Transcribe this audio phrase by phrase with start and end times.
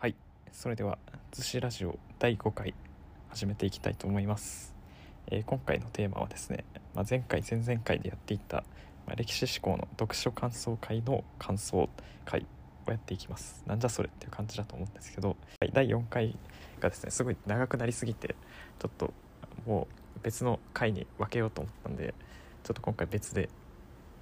[0.00, 0.14] はい。
[0.52, 0.96] それでは
[1.34, 2.72] 「逗子ラジオ」第5回
[3.30, 4.72] 始めていきたいと思います、
[5.26, 8.58] えー今回のテーマはですね、まあ、前回前々回でやっていた、
[9.08, 11.88] まあ歴史志向の読書感想会の感想
[12.24, 12.46] 会
[12.86, 13.64] をやっていきます。
[13.66, 15.72] なんじゃそれっていう感じだと思うんですけどはい。
[15.72, 16.38] 第4回
[16.78, 18.36] がですねすごい長くなりすぎて
[18.78, 19.12] ちょっと
[19.66, 22.14] もう別の回に分けようと思ったんで
[22.62, 23.48] ちょっと今回別で、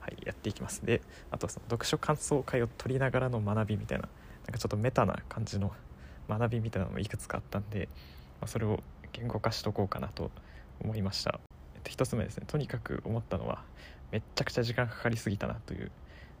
[0.00, 0.86] はい、やっていきます。
[0.86, 4.08] であとその読書感想会を取りながらの学びみたいな
[4.46, 5.72] なんかちょっとメタな感じの
[6.28, 7.88] 学びみたいなのもいくつかあったんで、
[8.40, 8.80] まあ、それを
[9.12, 10.30] 言語化しとこうかなと
[10.80, 11.40] 思いました、
[11.74, 12.44] えっと、1つ目ですね。
[12.46, 13.62] とにかく思ったのは
[14.12, 15.90] めっちゃくちゃ時間かかりすぎたなという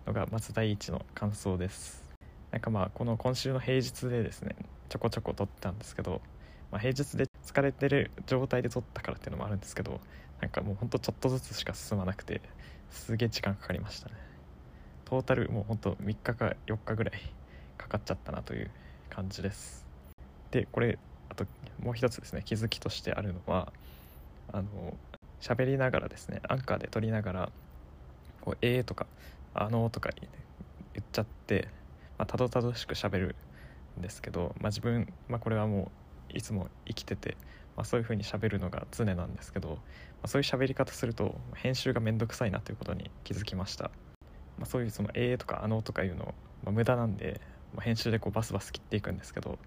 [0.06, 2.04] のがまず第一の感想です。
[2.52, 4.54] なんかまあこの今週の平日でですね
[4.88, 6.20] ちょこちょこ撮ってたんですけど、
[6.70, 10.00] まあ、平日で疲れてる状態で撮ったからっていうのもあるんですけど
[10.40, 12.40] なんかもうほんとちょっとずつしか進まなくて
[12.90, 14.14] すげえ時間かかりましたね。
[15.04, 17.20] トータルもうほんと3日か4日ぐらい
[17.76, 18.70] かかっちゃったなという
[19.10, 19.86] 感じです。
[20.50, 20.98] でこれ
[21.28, 21.46] あと
[21.80, 22.42] もう一つですね。
[22.44, 23.72] 気づきとしてあるのは
[24.52, 24.96] あの
[25.40, 27.52] 喋りながらですねアンカーで撮りながら
[28.40, 29.06] こう「えー」とか
[29.54, 31.68] 「あのー」とか言っちゃって、
[32.18, 33.36] まあ、たどたどしく喋る
[33.98, 35.90] んですけど、まあ、自分、まあ、これはも
[36.32, 37.36] ういつも生きてて、
[37.76, 39.76] まあ、そういう風に喋るのが常なんですけど、ま
[40.22, 43.90] あ、そういう喋り方すると編集がめんどくさいなということに気づきました、
[44.58, 46.34] まあ、そういうその「えー」とか「あのー」とかいうの、
[46.64, 47.40] まあ、無駄なんで、
[47.76, 49.58] まあ、編集でこうバスバス切っていくんですけど、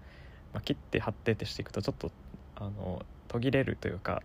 [0.52, 2.10] まあ、切って貼ってってしていくとちょっと
[2.56, 4.22] あの途切れるというか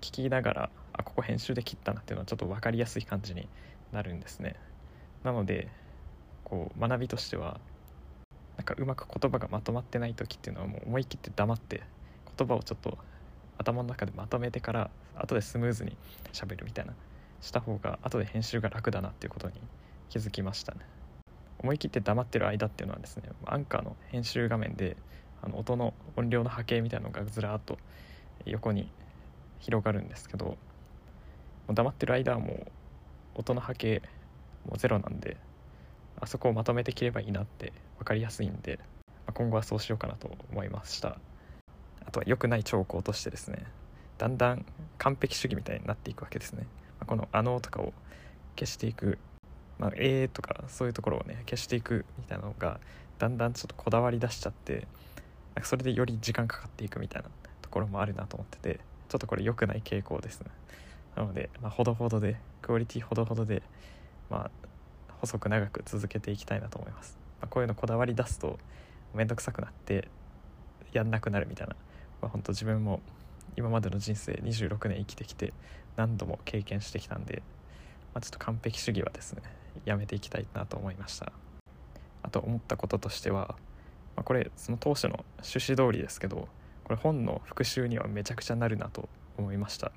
[0.00, 3.48] 聞きながらあここ編集で切ったなっていうのはちょっと分かりやすい感じに
[3.92, 4.56] なるんですね。
[5.22, 5.68] なので
[6.44, 7.58] こう学びとしては
[8.56, 11.82] なんかうまく言葉がまとまってない時っていうのはもう思い切って黙って
[12.36, 12.98] 言葉をちょっと
[13.58, 15.96] 頭の中でまとめてから後でスムーズに
[16.32, 16.94] 喋るみたいな
[17.40, 19.54] した方が後で編集が楽だなっていうことに
[20.08, 20.80] 気づきましたね。
[21.64, 24.98] 思い切って黙ってる間っていうのはですねアンカーの編集画面で
[25.42, 27.78] あの音の音量の波形みたいなのがずらーっと
[28.44, 28.90] 横に
[29.60, 30.56] 広がるんですけども
[31.70, 32.66] う黙ってる間はもう
[33.36, 34.02] 音の波形
[34.66, 35.38] もうゼロなんで
[36.20, 41.18] あそこをまとめて切ればいいなって分かりやすいんで、まあ今後はそうしようかなと思いました。
[42.06, 43.64] あとは良くない兆候としてですね
[44.18, 44.64] だんだん
[44.98, 46.66] 完璧主義みたいになっていくわけですね、
[47.00, 47.94] まあこの「あの」とかを
[48.56, 49.18] 消していく
[49.78, 52.80] 「まあ、えー」とかそういうところをね消していくみたいなのが
[53.18, 54.86] だんだんちょっとこだわり出しちゃって
[55.54, 57.28] なんかそれでより時間かかっていくみたいな
[57.62, 60.50] ところもあるなと思っててちょっとこれ良くない傾向ですね。
[61.16, 63.62] なので、まあ、ほどほどでクオリティほどほどで
[64.30, 64.50] まあ
[65.20, 68.58] 細く長く続けていきたいなと思います、まあ、こういうのこだわり出すと
[69.14, 70.08] 面倒くさくなって
[70.92, 71.76] やんなくなるみたいな、
[72.20, 73.00] まあ、本当自分も
[73.56, 75.52] 今までの人生26年生きてきて
[75.96, 77.42] 何度も経験してきたんで、
[78.12, 79.42] まあ、ちょっと完璧主義はですね
[79.84, 81.32] やめていきたいなと思いました。
[82.22, 83.56] あと思ったこととしては、
[84.16, 86.48] まあ、これその当初の趣旨通りですけど
[86.84, 89.92] これ本の復習にはめちゃくちゃなるなと思いました。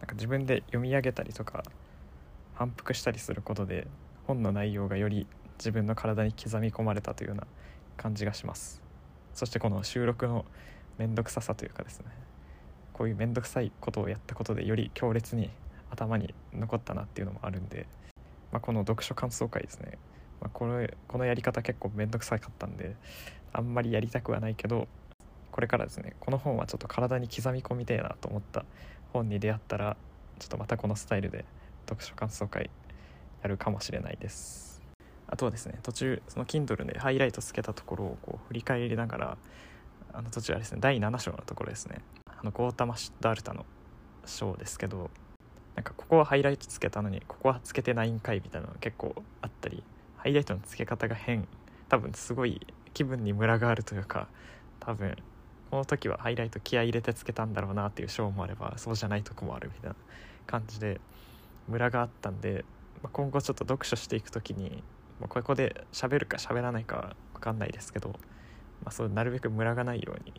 [0.00, 1.62] なんか自分で読み上げたりとか
[2.54, 3.86] 反復したりすることで
[4.26, 5.26] 本の内容がより
[5.58, 7.46] 自分の体に刻み込まれたというような
[7.96, 8.82] 感じがします。
[9.32, 10.44] そしてこの収録の
[10.98, 12.06] 面倒くささというかですね
[12.92, 15.50] こういう面倒くさいことをやったことでより強烈に
[15.90, 17.86] 頭に残ったなっていうのもあるんで、
[18.52, 19.98] まあ、この読書感想会ですね、
[20.40, 22.94] まあ、これこのやり方結構面倒くさかったんで
[23.52, 24.86] あんまりやりたくはないけど
[25.50, 26.16] これからですね。
[26.18, 28.64] この本はちょっと体に刻み込みたいなと思った
[29.12, 29.96] 本に出会ったら
[30.38, 31.44] ちょっとまたこのスタイルで
[31.86, 32.70] 読書感想会
[33.42, 34.82] やるかもしれないです。
[35.28, 39.38] あとはですね途中その Kindle でハイライトつけたところをこう振り返りながら
[40.14, 41.98] あの途中はですね第7章のところですね。
[42.26, 43.66] あのゴータマ・ダルタの
[44.24, 45.10] 章ですけど
[45.74, 49.82] なんかここはハイライトつけたのにここはつけてないんかいみたいなの結構あったり
[50.16, 51.48] ハイライトのつけ方が変
[51.88, 54.28] 多分すごい気分にムラがあるというか
[54.80, 55.16] 多分
[55.70, 59.96] この時はハイライト気合入れてつけたんだろうなっていう章もあればそうじゃないとこもあるみたいな
[60.46, 61.00] 感じで
[61.68, 62.64] ムラがあったんで、
[63.02, 64.82] まあ、今後ちょっと読書していく時に、
[65.18, 68.16] まあ、ここで喋るか喋らないか分かんないですけど、ま
[68.88, 70.34] あ、そうなるべくムラがないように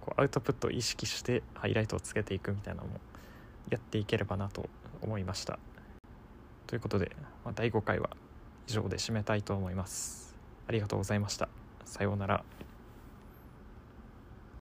[0.00, 3.00] こうアウトプットを意識してハイライトをつけていくみたいなのも
[3.68, 4.68] やっていければなと
[5.02, 5.58] 思いました。
[6.66, 7.12] ということで、
[7.44, 8.10] まあ、第5回は
[8.68, 10.36] 以上で締めたいと思います。
[10.68, 11.48] ありがとうございました。
[11.84, 12.44] さようなら。